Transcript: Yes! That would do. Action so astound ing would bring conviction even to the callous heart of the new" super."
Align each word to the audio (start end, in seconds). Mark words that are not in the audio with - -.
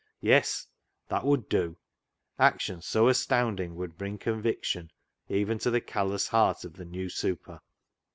Yes! 0.21 0.65
That 1.09 1.25
would 1.25 1.47
do. 1.47 1.77
Action 2.39 2.81
so 2.81 3.07
astound 3.07 3.59
ing 3.59 3.75
would 3.75 3.99
bring 3.99 4.17
conviction 4.17 4.89
even 5.29 5.59
to 5.59 5.69
the 5.69 5.79
callous 5.79 6.27
heart 6.29 6.63
of 6.65 6.73
the 6.73 6.85
new" 6.85 7.07
super." 7.21 7.61